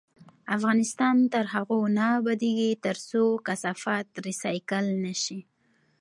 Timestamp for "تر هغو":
1.33-1.79